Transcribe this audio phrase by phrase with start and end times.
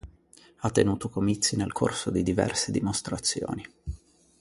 [0.55, 3.63] Ha tenuto comizi nel corso di diverse dimostrazioni.